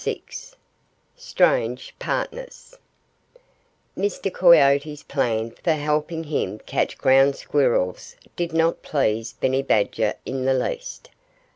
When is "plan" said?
5.03-5.51